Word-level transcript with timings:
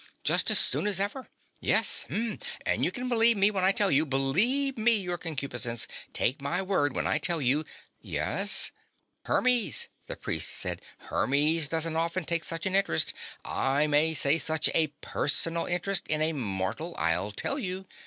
"Just 0.23 0.49
as 0.49 0.57
soon 0.57 0.87
as 0.87 0.99
ever. 0.99 1.29
Yes. 1.59 2.07
Hm. 2.09 2.39
And 2.65 2.83
you 2.83 2.89
can 2.91 3.07
believe 3.07 3.37
me 3.37 3.51
when 3.51 3.63
I 3.63 3.71
tell 3.71 3.91
you 3.91 4.03
believe 4.03 4.75
me, 4.75 4.95
Your 4.99 5.19
Concupiscence 5.19 5.87
take 6.11 6.41
my 6.41 6.59
word 6.59 6.95
when 6.95 7.05
I 7.05 7.19
tell 7.19 7.39
you" 7.39 7.63
"Yes?" 8.17 8.71
"Hermes," 9.25 9.89
the 10.07 10.15
priest 10.17 10.49
said. 10.49 10.81
"Hermes 10.97 11.67
doesn't 11.67 11.95
often 11.95 12.25
take 12.25 12.43
such 12.43 12.65
an 12.65 12.73
interest 12.73 13.13
I 13.45 13.85
may 13.85 14.15
say 14.15 14.39
such 14.39 14.69
a 14.73 14.87
personal 15.01 15.67
interest 15.67 16.07
in 16.07 16.19
a 16.19 16.33
mortal, 16.33 16.95
I'll 16.97 17.31
tell 17.31 17.59
you. 17.59 17.85